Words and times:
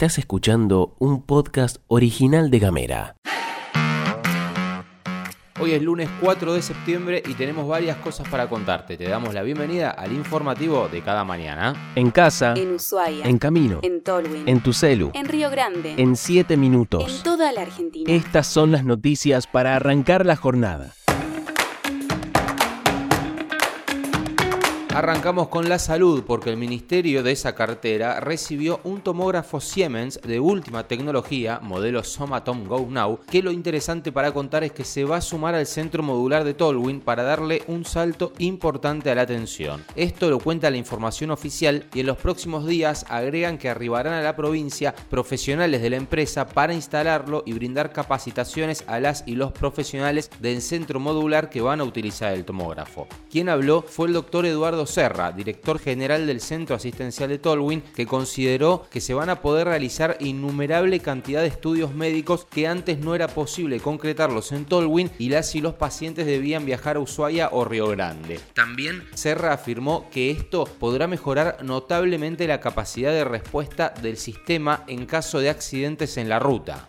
Estás 0.00 0.16
escuchando 0.16 0.94
un 0.98 1.20
podcast 1.20 1.76
original 1.86 2.50
de 2.50 2.58
Gamera. 2.58 3.16
Hoy 5.60 5.72
es 5.72 5.82
lunes 5.82 6.08
4 6.22 6.54
de 6.54 6.62
septiembre 6.62 7.22
y 7.28 7.34
tenemos 7.34 7.68
varias 7.68 7.98
cosas 7.98 8.26
para 8.26 8.48
contarte. 8.48 8.96
Te 8.96 9.06
damos 9.06 9.34
la 9.34 9.42
bienvenida 9.42 9.90
al 9.90 10.14
informativo 10.14 10.88
de 10.88 11.02
cada 11.02 11.22
mañana. 11.24 11.92
En 11.96 12.10
casa, 12.10 12.54
En 12.56 12.76
Ushuaia. 12.76 13.26
en 13.26 13.36
camino, 13.36 13.80
En 13.82 14.02
Tolwyn. 14.02 14.48
en 14.48 14.62
tu 14.62 14.72
celu, 14.72 15.10
En 15.12 15.26
Río 15.28 15.50
Grande. 15.50 15.96
en 15.98 16.16
7 16.16 16.54
En 16.54 16.60
minutos. 16.60 17.22
toda 17.22 17.52
la 17.52 17.60
Argentina. 17.60 18.10
Estas 18.10 18.46
son 18.46 18.72
las 18.72 18.86
noticias 18.86 19.46
para 19.46 19.76
arrancar 19.76 20.24
la 20.24 20.36
jornada. 20.36 20.94
Arrancamos 24.92 25.46
con 25.46 25.68
la 25.68 25.78
salud 25.78 26.24
porque 26.26 26.50
el 26.50 26.56
ministerio 26.56 27.22
de 27.22 27.30
esa 27.30 27.54
cartera 27.54 28.18
recibió 28.18 28.80
un 28.82 29.00
tomógrafo 29.02 29.60
Siemens 29.60 30.20
de 30.20 30.40
última 30.40 30.88
tecnología, 30.88 31.60
modelo 31.62 32.02
Somatom 32.02 32.66
Go 32.66 32.88
Now, 32.90 33.20
que 33.30 33.40
lo 33.40 33.52
interesante 33.52 34.10
para 34.10 34.32
contar 34.32 34.64
es 34.64 34.72
que 34.72 34.82
se 34.82 35.04
va 35.04 35.18
a 35.18 35.20
sumar 35.20 35.54
al 35.54 35.66
centro 35.66 36.02
modular 36.02 36.42
de 36.42 36.54
Tolwyn 36.54 37.00
para 37.00 37.22
darle 37.22 37.62
un 37.68 37.84
salto 37.84 38.32
importante 38.38 39.12
a 39.12 39.14
la 39.14 39.22
atención. 39.22 39.84
Esto 39.94 40.28
lo 40.28 40.40
cuenta 40.40 40.70
la 40.70 40.76
información 40.76 41.30
oficial 41.30 41.86
y 41.94 42.00
en 42.00 42.06
los 42.06 42.18
próximos 42.18 42.66
días 42.66 43.06
agregan 43.08 43.58
que 43.58 43.68
arribarán 43.68 44.14
a 44.14 44.22
la 44.22 44.34
provincia 44.34 44.92
profesionales 45.08 45.82
de 45.82 45.90
la 45.90 45.98
empresa 45.98 46.48
para 46.48 46.74
instalarlo 46.74 47.44
y 47.46 47.52
brindar 47.52 47.92
capacitaciones 47.92 48.82
a 48.88 48.98
las 48.98 49.22
y 49.24 49.36
los 49.36 49.52
profesionales 49.52 50.30
del 50.40 50.60
centro 50.60 50.98
modular 50.98 51.48
que 51.48 51.60
van 51.60 51.80
a 51.80 51.84
utilizar 51.84 52.32
el 52.32 52.44
tomógrafo. 52.44 53.06
Quien 53.30 53.48
habló 53.48 53.82
fue 53.82 54.08
el 54.08 54.14
doctor 54.14 54.46
Eduardo 54.46 54.79
Serra, 54.86 55.32
director 55.32 55.78
general 55.78 56.26
del 56.26 56.40
Centro 56.40 56.76
Asistencial 56.76 57.28
de 57.28 57.38
Tolwyn, 57.38 57.82
que 57.94 58.06
consideró 58.06 58.86
que 58.90 59.00
se 59.00 59.14
van 59.14 59.30
a 59.30 59.40
poder 59.42 59.68
realizar 59.68 60.16
innumerable 60.20 61.00
cantidad 61.00 61.40
de 61.42 61.48
estudios 61.48 61.94
médicos 61.94 62.46
que 62.50 62.66
antes 62.66 62.98
no 62.98 63.14
era 63.14 63.28
posible 63.28 63.80
concretarlos 63.80 64.52
en 64.52 64.64
Tolwyn 64.64 65.10
y 65.18 65.28
las 65.28 65.54
y 65.54 65.60
los 65.60 65.74
pacientes 65.74 66.26
debían 66.26 66.64
viajar 66.64 66.96
a 66.96 67.00
Ushuaia 67.00 67.50
o 67.52 67.64
Río 67.64 67.88
Grande. 67.88 68.40
También 68.54 69.04
Serra 69.14 69.52
afirmó 69.52 70.08
que 70.10 70.30
esto 70.30 70.64
podrá 70.64 71.06
mejorar 71.06 71.58
notablemente 71.62 72.46
la 72.46 72.60
capacidad 72.60 73.12
de 73.12 73.24
respuesta 73.24 73.92
del 74.02 74.16
sistema 74.16 74.84
en 74.86 75.06
caso 75.06 75.40
de 75.40 75.50
accidentes 75.50 76.16
en 76.16 76.28
la 76.28 76.38
ruta. 76.38 76.88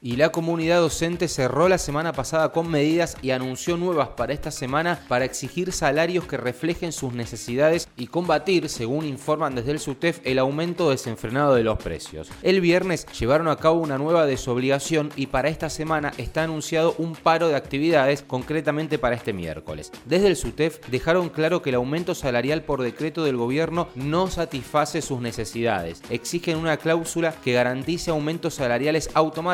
Y 0.00 0.14
la 0.14 0.30
comunidad 0.30 0.78
docente 0.78 1.26
cerró 1.26 1.68
la 1.68 1.76
semana 1.76 2.12
pasada 2.12 2.52
con 2.52 2.70
medidas 2.70 3.16
y 3.20 3.32
anunció 3.32 3.76
nuevas 3.76 4.10
para 4.10 4.32
esta 4.32 4.52
semana 4.52 5.00
para 5.08 5.24
exigir 5.24 5.72
salarios 5.72 6.24
que 6.24 6.36
reflejen 6.36 6.92
sus 6.92 7.14
necesidades 7.14 7.88
y 7.96 8.06
combatir, 8.06 8.68
según 8.68 9.04
informan 9.04 9.56
desde 9.56 9.72
el 9.72 9.80
SUTEF, 9.80 10.20
el 10.22 10.38
aumento 10.38 10.90
desenfrenado 10.90 11.56
de 11.56 11.64
los 11.64 11.78
precios. 11.78 12.30
El 12.44 12.60
viernes 12.60 13.06
llevaron 13.18 13.48
a 13.48 13.56
cabo 13.56 13.80
una 13.80 13.98
nueva 13.98 14.24
desobligación 14.24 15.10
y 15.16 15.26
para 15.26 15.48
esta 15.48 15.68
semana 15.68 16.12
está 16.16 16.44
anunciado 16.44 16.94
un 16.98 17.16
paro 17.16 17.48
de 17.48 17.56
actividades, 17.56 18.22
concretamente 18.22 18.98
para 18.98 19.16
este 19.16 19.32
miércoles. 19.32 19.90
Desde 20.04 20.28
el 20.28 20.36
SUTEF 20.36 20.78
dejaron 20.88 21.28
claro 21.28 21.60
que 21.60 21.70
el 21.70 21.76
aumento 21.76 22.14
salarial 22.14 22.62
por 22.62 22.82
decreto 22.82 23.24
del 23.24 23.36
gobierno 23.36 23.88
no 23.96 24.28
satisface 24.28 25.02
sus 25.02 25.20
necesidades. 25.20 26.02
Exigen 26.08 26.56
una 26.56 26.76
cláusula 26.76 27.34
que 27.42 27.52
garantice 27.52 28.12
aumentos 28.12 28.54
salariales 28.54 29.10
automáticos 29.14 29.47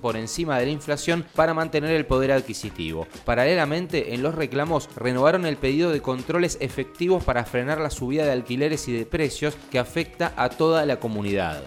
por 0.00 0.16
encima 0.16 0.58
de 0.58 0.66
la 0.66 0.72
inflación 0.72 1.24
para 1.34 1.54
mantener 1.54 1.90
el 1.90 2.06
poder 2.06 2.32
adquisitivo. 2.32 3.06
Paralelamente, 3.24 4.14
en 4.14 4.22
los 4.22 4.34
reclamos 4.34 4.88
renovaron 4.96 5.46
el 5.46 5.56
pedido 5.56 5.90
de 5.90 6.02
controles 6.02 6.58
efectivos 6.60 7.22
para 7.22 7.44
frenar 7.44 7.80
la 7.80 7.90
subida 7.90 8.24
de 8.24 8.32
alquileres 8.32 8.88
y 8.88 8.92
de 8.92 9.06
precios 9.06 9.56
que 9.70 9.78
afecta 9.78 10.32
a 10.36 10.48
toda 10.48 10.86
la 10.86 10.98
comunidad. 10.98 11.62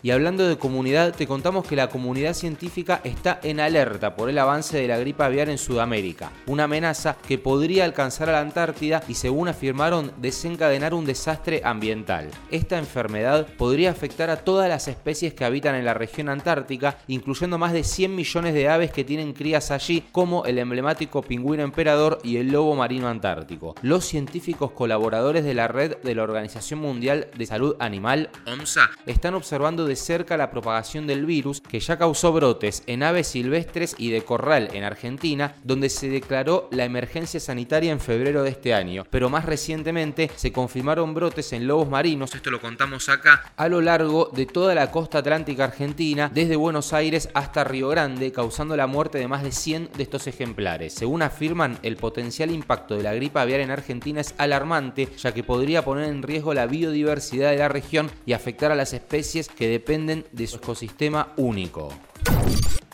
Y 0.00 0.12
hablando 0.12 0.46
de 0.46 0.58
comunidad, 0.58 1.12
te 1.12 1.26
contamos 1.26 1.66
que 1.66 1.74
la 1.74 1.88
comunidad 1.88 2.34
científica 2.34 3.00
está 3.02 3.40
en 3.42 3.58
alerta 3.58 4.14
por 4.14 4.30
el 4.30 4.38
avance 4.38 4.76
de 4.76 4.86
la 4.86 4.96
gripe 4.98 5.24
aviar 5.24 5.48
en 5.48 5.58
Sudamérica, 5.58 6.30
una 6.46 6.64
amenaza 6.64 7.16
que 7.26 7.36
podría 7.36 7.84
alcanzar 7.84 8.28
a 8.28 8.32
la 8.32 8.40
Antártida 8.40 9.02
y 9.08 9.14
según 9.14 9.48
afirmaron 9.48 10.12
desencadenar 10.18 10.94
un 10.94 11.04
desastre 11.04 11.62
ambiental. 11.64 12.30
Esta 12.52 12.78
enfermedad 12.78 13.48
podría 13.56 13.90
afectar 13.90 14.30
a 14.30 14.36
todas 14.36 14.68
las 14.68 14.86
especies 14.86 15.34
que 15.34 15.44
habitan 15.44 15.74
en 15.74 15.84
la 15.84 15.94
región 15.94 16.28
antártica, 16.28 16.98
incluyendo 17.08 17.58
más 17.58 17.72
de 17.72 17.82
100 17.82 18.14
millones 18.14 18.54
de 18.54 18.68
aves 18.68 18.92
que 18.92 19.04
tienen 19.04 19.32
crías 19.32 19.72
allí, 19.72 20.04
como 20.12 20.44
el 20.44 20.58
emblemático 20.58 21.22
pingüino 21.22 21.64
emperador 21.64 22.20
y 22.22 22.36
el 22.36 22.52
lobo 22.52 22.76
marino 22.76 23.08
antártico. 23.08 23.74
Los 23.82 24.04
científicos 24.04 24.70
colaboradores 24.70 25.44
de 25.44 25.54
la 25.54 25.66
red 25.66 25.96
de 25.98 26.14
la 26.14 26.22
Organización 26.22 26.78
Mundial 26.78 27.28
de 27.36 27.46
Salud 27.46 27.74
Animal, 27.80 28.30
OMSA, 28.46 28.90
están 29.06 29.34
observando 29.34 29.87
de 29.88 29.96
cerca 29.96 30.36
la 30.36 30.50
propagación 30.50 31.06
del 31.06 31.26
virus 31.26 31.60
que 31.60 31.80
ya 31.80 31.98
causó 31.98 32.32
brotes 32.32 32.82
en 32.86 33.02
aves 33.02 33.26
silvestres 33.26 33.96
y 33.98 34.10
de 34.10 34.22
corral 34.22 34.68
en 34.72 34.84
Argentina, 34.84 35.54
donde 35.64 35.88
se 35.88 36.08
declaró 36.08 36.68
la 36.70 36.84
emergencia 36.84 37.40
sanitaria 37.40 37.90
en 37.90 38.00
febrero 38.00 38.42
de 38.42 38.50
este 38.50 38.74
año. 38.74 39.04
Pero 39.10 39.30
más 39.30 39.44
recientemente 39.44 40.30
se 40.36 40.52
confirmaron 40.52 41.14
brotes 41.14 41.52
en 41.52 41.66
lobos 41.66 41.88
marinos, 41.88 42.34
esto 42.34 42.50
lo 42.50 42.60
contamos 42.60 43.08
acá, 43.08 43.52
a 43.56 43.68
lo 43.68 43.80
largo 43.80 44.30
de 44.32 44.46
toda 44.46 44.74
la 44.74 44.90
costa 44.90 45.18
atlántica 45.18 45.64
argentina, 45.64 46.30
desde 46.32 46.56
Buenos 46.56 46.92
Aires 46.92 47.28
hasta 47.34 47.64
Río 47.64 47.88
Grande, 47.88 48.32
causando 48.32 48.76
la 48.76 48.86
muerte 48.86 49.18
de 49.18 49.28
más 49.28 49.42
de 49.42 49.52
100 49.52 49.90
de 49.96 50.02
estos 50.02 50.26
ejemplares. 50.26 50.94
Según 50.94 51.22
afirman, 51.22 51.78
el 51.82 51.96
potencial 51.96 52.50
impacto 52.50 52.96
de 52.96 53.02
la 53.02 53.14
gripe 53.14 53.38
aviar 53.38 53.60
en 53.60 53.70
Argentina 53.70 54.20
es 54.20 54.34
alarmante, 54.38 55.08
ya 55.16 55.32
que 55.32 55.42
podría 55.42 55.84
poner 55.84 56.04
en 56.04 56.22
riesgo 56.22 56.54
la 56.54 56.66
biodiversidad 56.66 57.50
de 57.50 57.58
la 57.58 57.68
región 57.68 58.10
y 58.26 58.32
afectar 58.32 58.70
a 58.70 58.74
las 58.74 58.92
especies 58.92 59.48
que 59.48 59.68
dependen 59.78 60.24
de 60.32 60.46
su 60.48 60.56
ecosistema 60.56 61.34
único. 61.36 61.92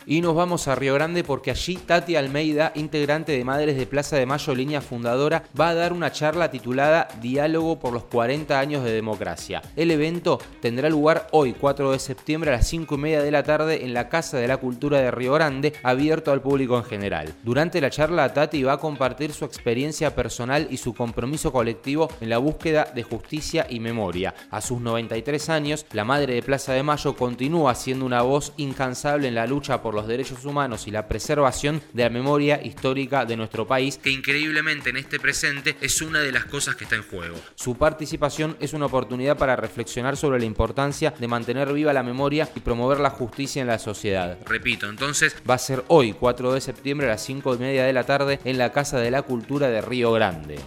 Y 0.06 0.20
nos 0.20 0.34
vamos 0.34 0.69
a 0.69 0.75
Río 0.75 0.92
Grande 0.92 1.25
porque 1.25 1.50
allí 1.50 1.76
Tati 1.76 2.15
Almeida, 2.15 2.72
integrante 2.75 3.32
de 3.32 3.42
Madres 3.42 3.78
de 3.78 3.87
Plaza 3.87 4.16
de 4.16 4.26
Mayo, 4.26 4.54
línea 4.54 4.82
fundadora, 4.82 5.44
va 5.59 5.70
a 5.70 5.75
dar 5.75 5.94
una 5.94 6.12
charla 6.12 6.50
titulada 6.50 7.09
Diálogo 7.22 7.78
por 7.78 7.94
los 7.94 8.04
40 8.04 8.60
años 8.60 8.84
de 8.84 8.92
democracia. 8.92 9.62
El 9.76 9.91
evento 9.91 10.38
tendrá 10.60 10.91
lugar 10.91 11.28
hoy, 11.32 11.54
4 11.54 11.92
de 11.92 11.98
septiembre, 11.98 12.50
a 12.50 12.56
las 12.56 12.66
5 12.69 12.94
y 12.94 12.98
media 12.98 13.22
de 13.22 13.31
la 13.31 13.44
tarde 13.44 13.82
en 13.82 13.94
la 13.94 14.10
Casa 14.10 14.37
de 14.37 14.47
la 14.47 14.59
Cultura 14.59 14.98
de 14.98 15.10
Río 15.10 15.32
Grande, 15.32 15.72
abierto 15.82 16.32
al 16.32 16.42
público 16.42 16.76
en 16.76 16.84
general. 16.84 17.34
Durante 17.42 17.81
la 17.81 17.88
charla, 17.88 18.34
Tati 18.34 18.62
va 18.62 18.75
a 18.75 18.81
compartir 18.81 19.32
su 19.32 19.47
experiencia 19.47 20.15
personal 20.15 20.66
y 20.69 20.76
su 20.76 20.92
compromiso 20.92 21.50
colectivo 21.50 22.10
en 22.21 22.28
la 22.28 22.36
búsqueda 22.36 22.92
de 22.94 23.04
justicia 23.04 23.66
y 23.71 23.81
memoria. 23.81 24.34
A 24.50 24.60
sus 24.60 24.82
93 24.82 25.48
años, 25.48 25.86
la 25.92 26.04
Madre 26.04 26.34
de 26.34 26.42
Plaza 26.42 26.75
de 26.75 26.82
Mayo 26.82 27.16
continúa 27.16 27.75
siendo 27.75 28.04
una 28.04 28.21
voz 28.21 28.53
incansable 28.59 29.28
en 29.28 29.34
la 29.34 29.47
lucha 29.47 29.81
por 29.81 29.94
los 29.94 30.06
derechos 30.06 30.44
humanos 30.44 30.87
y 30.87 30.91
la 30.91 31.09
preservación 31.09 31.81
de 31.93 32.03
la 32.03 32.10
memoria 32.10 32.60
histórica 32.62 33.25
de 33.25 33.37
nuestro 33.37 33.66
país, 33.66 33.99
que 33.99 34.10
increíblemente 34.10 34.91
en 34.91 34.97
este 34.97 35.19
presente 35.19 35.77
es 35.81 36.03
una 36.03 36.21
de 36.21 36.32
las 36.32 36.44
cosas 36.44 36.77
que 36.77 36.84
está 36.84 36.97
en 36.97 37.03
juego. 37.03 37.37
Su 37.55 37.77
participación 37.77 38.56
es 38.60 38.72
una 38.72 38.87
oportunidad 38.87 39.37
para 39.37 39.56
reflexionar 39.56 40.16
sobre 40.16 40.38
la 40.38 40.44
importancia 40.44 41.15
de 41.19 41.28
mantener 41.28 41.72
viva 41.72 41.93
la 41.93 42.03
memoria 42.03 42.49
y 42.54 42.60
promover 42.60 43.00
la 43.00 43.10
justicia 43.10 43.62
en 43.62 43.69
la 43.69 43.78
sociedad. 43.78 44.38
Repito, 44.47 44.88
entonces 44.88 45.37
va 45.49 45.54
a 45.54 45.59
ser 45.59 45.84
hoy, 45.88 46.12
4 46.12 46.53
de 46.53 46.60
septiembre 46.60 47.06
a 47.06 47.10
las 47.10 47.25
5 47.25 47.54
y 47.54 47.59
media 47.59 47.84
de 47.84 47.93
la 47.93 48.04
tarde 48.04 48.41
en 48.44 48.59
la 48.59 48.72
Casa 48.72 48.99
de 48.99 49.10
la 49.10 49.22
Cultura 49.22 49.69
de 49.69 49.81
Río 49.81 50.12
Grande. 50.12 50.59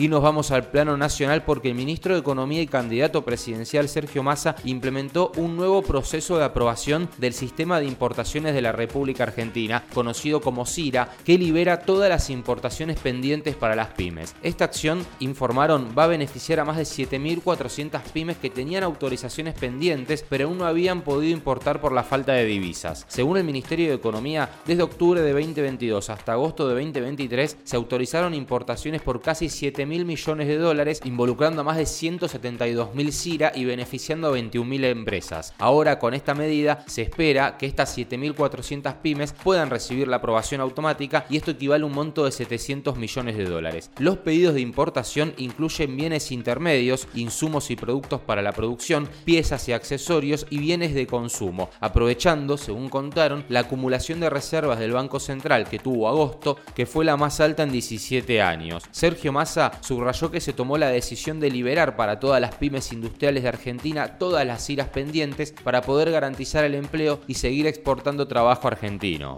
Y 0.00 0.08
nos 0.08 0.22
vamos 0.22 0.50
al 0.50 0.64
plano 0.64 0.96
nacional 0.96 1.44
porque 1.44 1.68
el 1.68 1.74
ministro 1.74 2.14
de 2.14 2.20
Economía 2.20 2.62
y 2.62 2.66
candidato 2.66 3.22
presidencial 3.22 3.86
Sergio 3.86 4.22
Massa 4.22 4.56
implementó 4.64 5.30
un 5.36 5.58
nuevo 5.58 5.82
proceso 5.82 6.38
de 6.38 6.44
aprobación 6.46 7.10
del 7.18 7.34
sistema 7.34 7.78
de 7.78 7.84
importaciones 7.84 8.54
de 8.54 8.62
la 8.62 8.72
República 8.72 9.24
Argentina, 9.24 9.84
conocido 9.92 10.40
como 10.40 10.64
CIRA, 10.64 11.10
que 11.22 11.36
libera 11.36 11.80
todas 11.80 12.08
las 12.08 12.30
importaciones 12.30 12.98
pendientes 12.98 13.56
para 13.56 13.76
las 13.76 13.88
pymes. 13.88 14.34
Esta 14.42 14.64
acción, 14.64 15.04
informaron, 15.18 15.90
va 15.94 16.04
a 16.04 16.06
beneficiar 16.06 16.60
a 16.60 16.64
más 16.64 16.78
de 16.78 16.84
7.400 16.84 18.00
pymes 18.14 18.38
que 18.38 18.48
tenían 18.48 18.84
autorizaciones 18.84 19.52
pendientes, 19.52 20.24
pero 20.26 20.48
aún 20.48 20.56
no 20.56 20.64
habían 20.64 21.02
podido 21.02 21.36
importar 21.36 21.78
por 21.78 21.92
la 21.92 22.04
falta 22.04 22.32
de 22.32 22.46
divisas. 22.46 23.04
Según 23.06 23.36
el 23.36 23.44
Ministerio 23.44 23.90
de 23.90 23.96
Economía, 23.96 24.48
desde 24.64 24.82
octubre 24.82 25.20
de 25.20 25.32
2022 25.34 26.08
hasta 26.08 26.32
agosto 26.32 26.66
de 26.66 26.72
2023 26.76 27.58
se 27.64 27.76
autorizaron 27.76 28.32
importaciones 28.32 29.02
por 29.02 29.20
casi 29.20 29.50
7 29.50 29.89
mil 29.90 30.04
millones 30.04 30.46
de 30.46 30.56
dólares, 30.56 31.00
involucrando 31.04 31.62
a 31.62 31.64
más 31.64 31.76
de 31.76 31.84
172 31.84 32.94
mil 32.94 33.12
CIRA 33.12 33.50
y 33.56 33.64
beneficiando 33.64 34.28
a 34.28 34.30
21 34.30 34.70
mil 34.70 34.84
empresas. 34.84 35.52
Ahora, 35.58 35.98
con 35.98 36.14
esta 36.14 36.32
medida, 36.32 36.84
se 36.86 37.02
espera 37.02 37.58
que 37.58 37.66
estas 37.66 37.98
7.400 37.98 38.94
pymes 39.02 39.32
puedan 39.32 39.68
recibir 39.68 40.06
la 40.06 40.16
aprobación 40.18 40.60
automática 40.60 41.26
y 41.28 41.36
esto 41.36 41.50
equivale 41.50 41.82
a 41.82 41.86
un 41.86 41.92
monto 41.92 42.24
de 42.24 42.30
700 42.30 42.96
millones 42.96 43.36
de 43.36 43.46
dólares. 43.46 43.90
Los 43.98 44.18
pedidos 44.18 44.54
de 44.54 44.60
importación 44.60 45.34
incluyen 45.38 45.96
bienes 45.96 46.30
intermedios, 46.30 47.08
insumos 47.14 47.72
y 47.72 47.76
productos 47.76 48.20
para 48.20 48.42
la 48.42 48.52
producción, 48.52 49.08
piezas 49.24 49.68
y 49.68 49.72
accesorios 49.72 50.46
y 50.50 50.58
bienes 50.58 50.94
de 50.94 51.08
consumo, 51.08 51.68
aprovechando, 51.80 52.56
según 52.56 52.88
contaron, 52.88 53.44
la 53.48 53.60
acumulación 53.60 54.20
de 54.20 54.30
reservas 54.30 54.78
del 54.78 54.92
Banco 54.92 55.18
Central 55.18 55.68
que 55.68 55.80
tuvo 55.80 56.08
agosto, 56.08 56.58
que 56.76 56.86
fue 56.86 57.04
la 57.04 57.16
más 57.16 57.40
alta 57.40 57.64
en 57.64 57.72
17 57.72 58.40
años. 58.40 58.84
Sergio 58.92 59.32
Massa 59.32 59.69
Subrayó 59.80 60.30
que 60.30 60.40
se 60.40 60.52
tomó 60.52 60.78
la 60.78 60.88
decisión 60.88 61.40
de 61.40 61.50
liberar 61.50 61.96
para 61.96 62.20
todas 62.20 62.40
las 62.40 62.54
pymes 62.54 62.92
industriales 62.92 63.42
de 63.42 63.48
Argentina 63.48 64.18
todas 64.18 64.46
las 64.46 64.68
iras 64.70 64.88
pendientes 64.88 65.52
para 65.64 65.82
poder 65.82 66.10
garantizar 66.10 66.64
el 66.64 66.74
empleo 66.74 67.20
y 67.26 67.34
seguir 67.34 67.66
exportando 67.66 68.28
trabajo 68.28 68.68
argentino. 68.68 69.36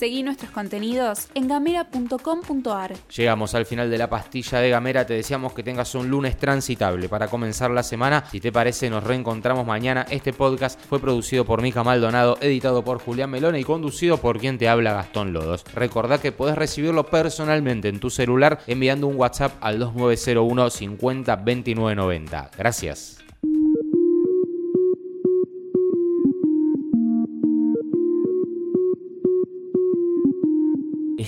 Seguí 0.00 0.22
nuestros 0.22 0.50
contenidos 0.50 1.28
en 1.34 1.46
gamera.com.ar. 1.46 2.94
Llegamos 3.14 3.54
al 3.54 3.66
final 3.66 3.90
de 3.90 3.98
la 3.98 4.08
pastilla 4.08 4.58
de 4.58 4.70
Gamera. 4.70 5.04
Te 5.04 5.12
deseamos 5.12 5.52
que 5.52 5.62
tengas 5.62 5.94
un 5.94 6.08
lunes 6.08 6.38
transitable 6.38 7.06
para 7.10 7.28
comenzar 7.28 7.70
la 7.70 7.82
semana. 7.82 8.24
Si 8.30 8.40
te 8.40 8.50
parece, 8.50 8.88
nos 8.88 9.04
reencontramos 9.04 9.66
mañana. 9.66 10.06
Este 10.08 10.32
podcast 10.32 10.80
fue 10.88 11.00
producido 11.00 11.44
por 11.44 11.60
Mica 11.60 11.84
Maldonado, 11.84 12.38
editado 12.40 12.82
por 12.82 12.98
Julián 12.98 13.28
Melone 13.28 13.60
y 13.60 13.64
conducido 13.64 14.16
por 14.16 14.38
quien 14.38 14.56
te 14.56 14.70
habla 14.70 14.94
Gastón 14.94 15.34
Lodos. 15.34 15.64
Recordá 15.74 16.16
que 16.16 16.32
podés 16.32 16.56
recibirlo 16.56 17.04
personalmente 17.04 17.90
en 17.90 18.00
tu 18.00 18.08
celular 18.08 18.60
enviando 18.66 19.06
un 19.06 19.16
WhatsApp 19.16 19.52
al 19.60 19.78
2901 19.78 20.70
50 20.70 21.36
29 21.36 21.94
90. 21.94 22.50
Gracias. 22.56 23.19